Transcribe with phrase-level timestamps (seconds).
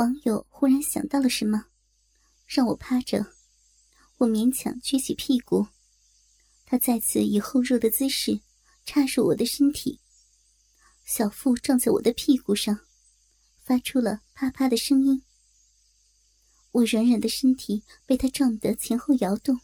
[0.00, 1.66] 网友忽然想到了什么，
[2.46, 3.34] 让我趴着，
[4.16, 5.66] 我勉强撅起屁股，
[6.64, 8.40] 他再次以后入的姿势
[8.86, 10.00] 插入我的身体，
[11.04, 12.80] 小腹撞在我的屁股上，
[13.62, 15.22] 发出了啪啪的声音。
[16.70, 19.60] 我软软的身体被他撞得前后摇动，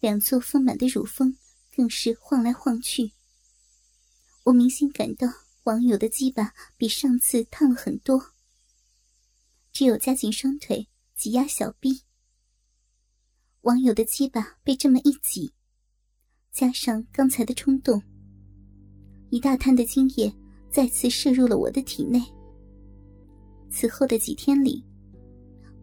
[0.00, 1.38] 两座丰满的乳峰
[1.76, 3.12] 更是晃来晃去。
[4.42, 5.28] 我明显感到
[5.62, 8.31] 网友的鸡巴比上次烫了很多，
[9.72, 12.02] 只有夹紧双腿挤压小臂。
[13.62, 15.52] 网友的鸡巴被这么一挤，
[16.52, 18.02] 加上刚才的冲动，
[19.30, 20.32] 一大滩的精液
[20.70, 22.22] 再次射入了我的体内。
[23.70, 24.84] 此后的几天里，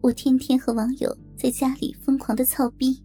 [0.00, 3.02] 我天天和网友在家里疯狂的操逼。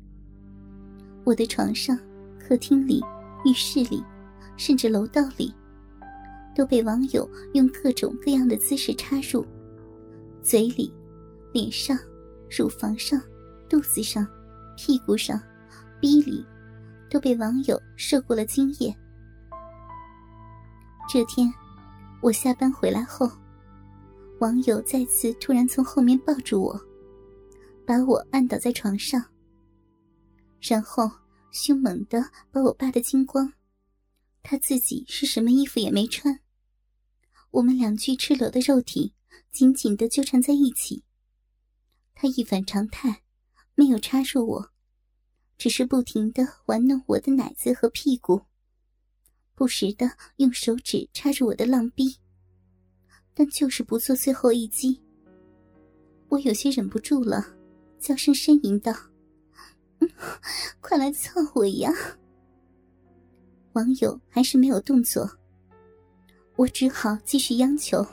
[1.24, 2.00] 我的床上、
[2.40, 3.04] 客厅里、
[3.46, 4.04] 浴室里。
[4.58, 5.54] 甚至楼道里，
[6.56, 9.46] 都被网友用各种各样的姿势插入，
[10.46, 10.94] 嘴里、
[11.52, 11.98] 脸上、
[12.56, 13.20] 乳房上、
[13.68, 14.28] 肚子上、
[14.78, 15.42] 屁股上、
[16.00, 16.46] 逼里，
[17.10, 18.96] 都被网友射过了精液。
[21.10, 21.52] 这天，
[22.22, 23.28] 我下班回来后，
[24.40, 26.80] 网友再次突然从后面抱住我，
[27.84, 29.20] 把我按倒在床上，
[30.62, 31.10] 然后
[31.50, 33.52] 凶猛的把我扒得精光。
[34.44, 36.40] 他自己是什么衣服也没穿，
[37.50, 39.15] 我们两具赤裸的肉体
[39.52, 41.04] 紧紧的纠缠在一起。
[42.14, 43.24] 他一反常态，
[43.76, 44.72] 没有插入我，
[45.58, 48.42] 只是不停的玩弄我的奶子和屁股，
[49.54, 52.18] 不时的用手指插入我的浪逼，
[53.34, 55.02] 但就是不做最后一击。
[56.30, 57.46] 我有些忍不住了，
[58.00, 58.94] 娇声呻吟道
[60.82, 61.92] ：“快来操我呀！”
[63.74, 65.30] 网友还是没有动作，
[66.56, 68.06] 我只好继续央求：“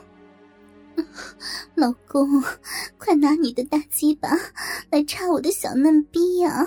[1.75, 2.41] 老公，
[2.97, 4.29] 快拿你的大鸡巴
[4.89, 6.65] 来插我的小嫩逼呀！”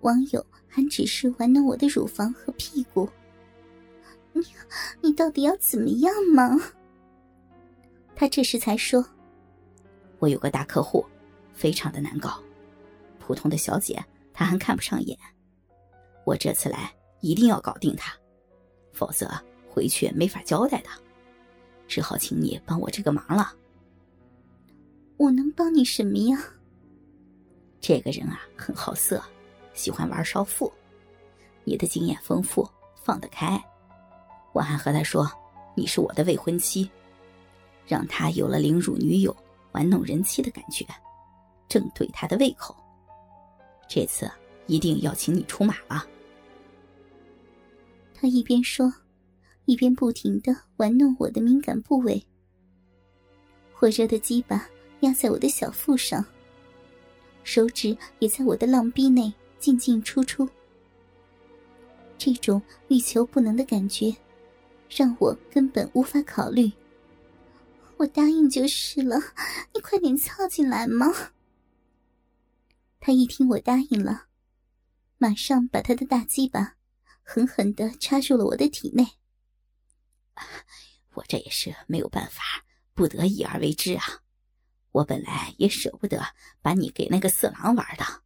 [0.00, 3.08] 网友还只是玩弄我的乳房和屁股。
[4.32, 4.42] 你
[5.00, 6.60] 你到底要怎么样嘛？
[8.14, 9.04] 他这时才说
[10.18, 11.04] ：“我有个大客户，
[11.52, 12.42] 非常的难搞，
[13.18, 15.18] 普通的小姐他还看不上眼，
[16.24, 16.92] 我这次来。”
[17.24, 18.12] 一定要搞定他，
[18.92, 19.26] 否则
[19.66, 20.90] 回去没法交代的。
[21.86, 23.52] 只好请你帮我这个忙了。
[25.16, 26.38] 我能帮你什么呀？
[27.80, 29.22] 这个人啊，很好色，
[29.74, 30.72] 喜欢玩少妇。
[31.64, 32.68] 你的经验丰富，
[33.02, 33.62] 放得开。
[34.52, 35.30] 我还和他说，
[35.74, 36.90] 你是我的未婚妻，
[37.86, 39.34] 让他有了凌辱女友、
[39.72, 40.86] 玩弄人妻的感觉，
[41.68, 42.74] 正对他的胃口。
[43.88, 44.30] 这次
[44.66, 46.06] 一定要请你出马了。
[48.14, 48.92] 他一边说，
[49.66, 52.24] 一边不停的玩弄我的敏感部位。
[53.72, 54.68] 火热的鸡巴
[55.00, 56.24] 压在我的小腹上，
[57.42, 60.48] 手指也在我的浪逼内进进出出。
[62.16, 64.14] 这种欲求不能的感觉，
[64.88, 66.70] 让我根本无法考虑。
[67.96, 69.18] 我答应就是了，
[69.74, 71.06] 你快点操进来嘛！
[73.00, 74.26] 他一听我答应了，
[75.18, 76.74] 马上把他的大鸡巴。
[77.26, 79.06] 狠狠的插入了我的体内，
[81.14, 84.22] 我这也是没有办法，不得已而为之啊！
[84.92, 88.22] 我本来也舍不得把你给那个色狼玩的，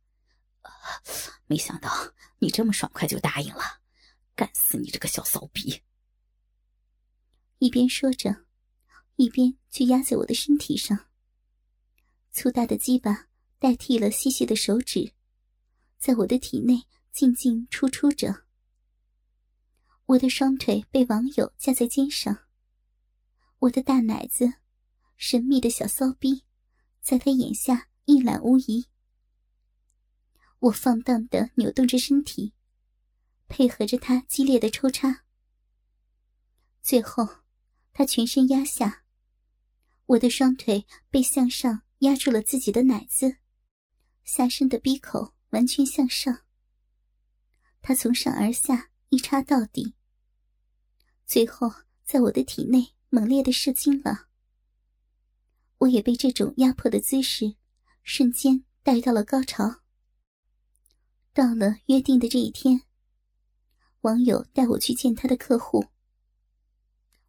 [1.47, 1.91] 没想到
[2.39, 3.81] 你这么爽快就答应了，
[4.35, 5.83] 干死你这个小骚逼！
[7.59, 8.45] 一边说着，
[9.17, 11.07] 一边就压在我的身体上，
[12.31, 15.13] 粗大的鸡巴代替了细细的手指，
[15.99, 18.48] 在我的体内进进出出着。
[20.09, 22.47] 我的双腿被网友架在肩上，
[23.59, 24.55] 我的大奶子，
[25.19, 26.45] 神秘的小骚逼，
[27.03, 28.87] 在他眼下一览无遗。
[30.61, 32.55] 我放荡的扭动着身体，
[33.49, 35.25] 配合着他激烈的抽插。
[36.81, 37.29] 最后，
[37.93, 39.05] 他全身压下，
[40.07, 43.37] 我的双腿被向上压住了自己的奶子，
[44.25, 46.47] 下身的逼口完全向上。
[47.83, 49.97] 他从上而下一插到底。
[51.29, 51.71] 最后，
[52.07, 54.29] 在我的体内猛烈的射精了。
[55.77, 57.55] 我也被这种压迫的姿势
[58.03, 59.83] 瞬间带到了高潮。
[61.35, 62.81] 到了约定的这一天，
[64.01, 65.85] 网友带我去见他的客户。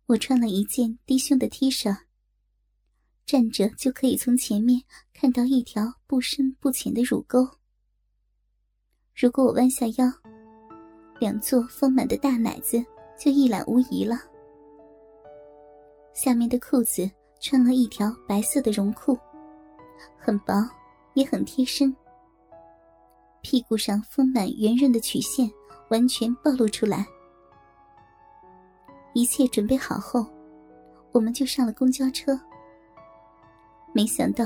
[0.05, 1.93] 我穿了一件低胸的 T 恤，
[3.25, 4.81] 站着就可以从前面
[5.11, 7.45] 看到一条不深不浅的乳沟。
[9.13, 10.09] 如果我弯下腰，
[11.19, 12.81] 两座丰满的大奶子。
[13.19, 14.15] 就一览无遗了。
[16.13, 19.17] 下面的裤子穿了一条白色的绒裤，
[20.17, 20.67] 很薄，
[21.13, 21.93] 也很贴身。
[23.41, 25.49] 屁股上丰满圆润的曲线
[25.89, 27.05] 完全暴露出来。
[29.13, 30.25] 一切准备好后，
[31.11, 32.39] 我们就上了公交车。
[33.93, 34.45] 没想到，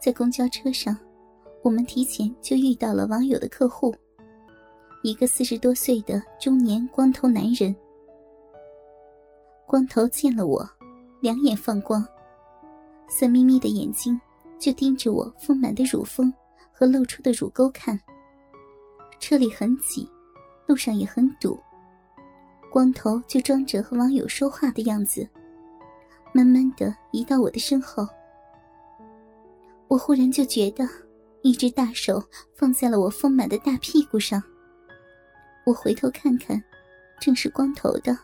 [0.00, 0.96] 在公交车上，
[1.62, 3.94] 我们提前就遇到了网友的客户，
[5.02, 7.74] 一个四十多岁的中年光头男人。
[9.66, 10.68] 光头见了我，
[11.20, 12.06] 两眼放光，
[13.08, 14.20] 色眯眯的眼睛
[14.58, 16.32] 就盯着我丰满的乳峰
[16.72, 17.98] 和露出的乳沟看。
[19.18, 20.08] 车里很挤，
[20.66, 21.58] 路上也很堵。
[22.70, 25.26] 光头就装着和网友说话的样子，
[26.32, 28.06] 慢慢的移到我的身后。
[29.88, 30.86] 我忽然就觉得，
[31.42, 32.22] 一只大手
[32.54, 34.42] 放在了我丰满的大屁股上。
[35.64, 36.62] 我回头看看，
[37.20, 38.16] 正是光头的。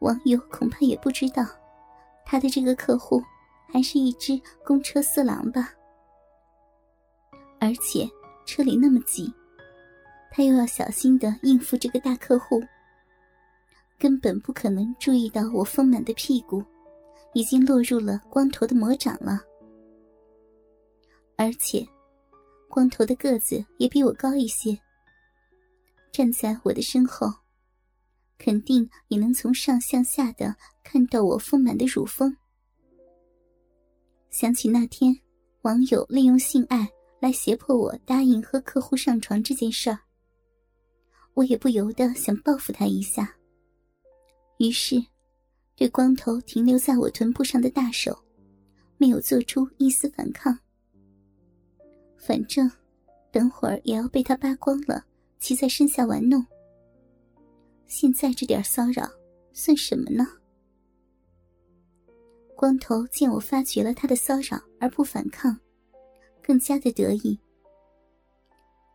[0.00, 1.46] 网友恐怕也不知道，
[2.26, 3.22] 他的这个客户
[3.72, 5.72] 还是一只公车色狼吧，
[7.58, 8.06] 而且。
[8.46, 9.32] 车里那么挤，
[10.32, 12.60] 他又要小心的应付这个大客户，
[13.96, 16.64] 根本不可能注意到我丰满的屁股
[17.32, 19.38] 已经落入了光头的魔掌了。
[21.36, 21.86] 而且，
[22.68, 24.76] 光头的个子也比我高一些，
[26.10, 27.32] 站在我的身后，
[28.40, 32.36] 肯定也能从上向下的看到我丰满的乳峰。
[34.30, 35.14] 想起那天
[35.62, 36.88] 网友利用性爱。
[37.20, 39.98] 来胁迫我答应和客户上床这件事儿，
[41.34, 43.36] 我也不由得想报复他一下。
[44.56, 44.96] 于是，
[45.76, 48.18] 对光头停留在我臀部上的大手，
[48.96, 50.58] 没有做出一丝反抗。
[52.16, 52.72] 反正，
[53.30, 55.04] 等会儿也要被他扒光了，
[55.38, 56.42] 骑在身下玩弄。
[57.90, 59.04] 现在这点骚扰
[59.52, 60.24] 算什么呢？
[62.54, 65.58] 光头见我发觉了他的骚扰而不反抗。
[66.40, 67.36] 更加的得意，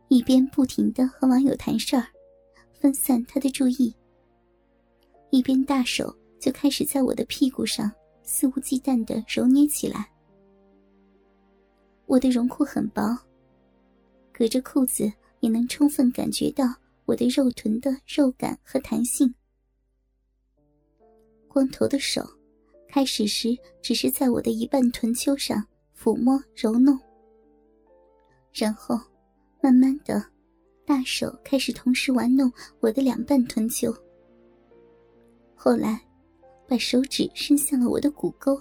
[0.08, 2.06] 一边不停的和网友谈事儿，
[2.72, 3.94] 分散他的注意，
[5.30, 10.10] 一边大手就开始在我的屁股上肆无忌惮的揉捏起来。
[12.06, 13.02] 我的绒裤很薄，
[14.32, 16.64] 隔着裤子也能充分感觉到
[17.06, 19.32] 我的肉臀的肉感和弹性。
[21.48, 22.22] 光头的手，
[22.88, 25.64] 开始时只是在我的一半臀丘上
[25.96, 26.98] 抚摸揉弄。
[28.52, 28.98] 然后，
[29.62, 30.22] 慢慢的，
[30.84, 33.94] 大手开始同时玩弄我的两半臀丘。
[35.54, 36.04] 后来，
[36.66, 38.60] 把手指伸向了我的骨沟，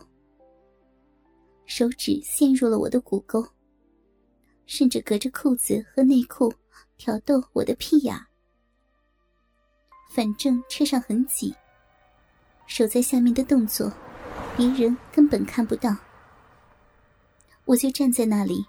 [1.65, 3.43] 手指陷入了我的骨沟，
[4.67, 6.53] 甚至隔着裤子和内裤
[6.95, 8.15] 挑逗我的屁眼。
[10.15, 11.53] 反正车上很挤，
[12.67, 13.91] 手在下面的动作，
[14.55, 15.93] 别人根本看不到，
[17.65, 18.65] 我就站在那里。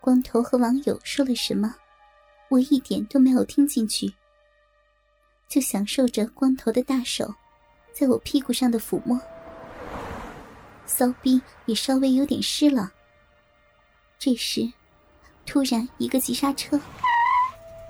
[0.00, 1.74] 光头和网友说了什么，
[2.50, 4.14] 我一点都没有听进去，
[5.48, 7.34] 就享受着光头的大手
[7.92, 9.20] 在我屁股上的抚摸，
[10.86, 12.92] 骚逼也稍微有点湿了。
[14.20, 14.72] 这时，
[15.44, 16.80] 突然一个急刹车，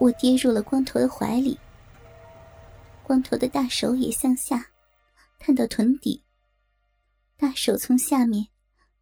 [0.00, 1.58] 我跌入了光头的怀里，
[3.08, 4.62] 光头的大手也向下
[5.38, 6.22] 探到臀底，
[7.38, 8.46] 大手从下面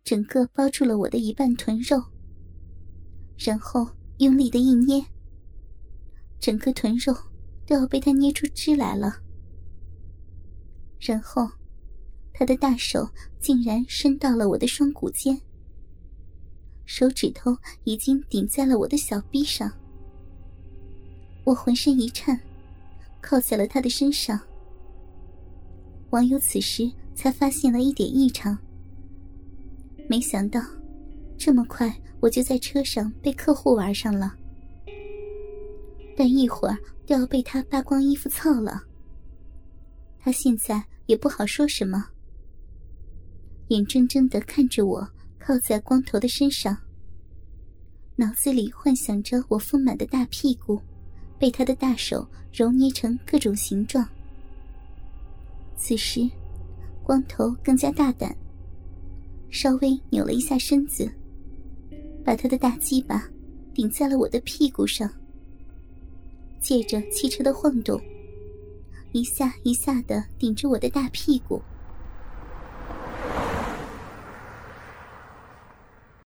[0.04, 2.00] 整个包住了我的一半臀肉。
[3.36, 3.84] 然后
[4.18, 5.04] 用力的一捏，
[6.38, 7.12] 整个臀肉
[7.66, 9.12] 都要被他捏出汁来了。
[11.00, 11.50] 然后，
[12.32, 13.10] 他的大手
[13.40, 15.36] 竟然伸到了我的双股间，
[16.84, 19.68] 手指头已经顶在了我的小臂上。
[21.42, 22.40] 我浑身一颤，
[23.26, 24.38] 靠在了他的身上。
[26.10, 28.56] 网友此时才发现了一点异常，
[30.08, 30.60] 没想到
[31.36, 31.92] 这么快。
[32.20, 34.34] 我就在车上被客户玩上了，
[36.16, 38.82] 但一会儿都要被他扒光衣服操了。
[40.18, 42.06] 他现在也不好说什么，
[43.68, 45.06] 眼睁睁的看着我
[45.38, 46.74] 靠在光头的身上，
[48.16, 50.80] 脑子里幻想着我丰满的大屁股
[51.38, 54.06] 被他的大手揉捏成各种形状。
[55.76, 56.28] 此时，
[57.02, 58.34] 光头更加大胆，
[59.50, 61.10] 稍微扭了一下身子。
[62.24, 63.28] 把他的大鸡巴
[63.72, 65.08] 顶在了我的屁股上，
[66.58, 68.00] 借着汽车的晃动，
[69.12, 71.62] 一下一下的顶着我的大屁股。